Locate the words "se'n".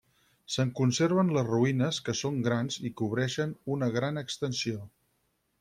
0.53-0.71